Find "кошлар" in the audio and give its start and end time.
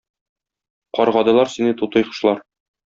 2.11-2.45